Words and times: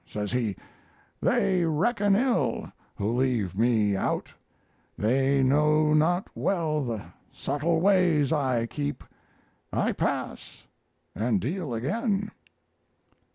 Says 0.07 0.31
he: 0.31 0.55
"'They 1.21 1.63
reckon 1.63 2.15
ill 2.15 2.71
who 2.95 3.15
leave 3.15 3.55
me 3.55 3.95
out; 3.95 4.33
They 4.97 5.43
know 5.43 5.93
not 5.93 6.27
well 6.33 6.83
the 6.83 7.03
subtle 7.31 7.79
ways 7.79 8.33
I 8.33 8.65
keep. 8.65 9.03
I 9.71 9.91
pass 9.91 10.65
and 11.13 11.39
deal 11.39 11.75
again!' 11.75 12.31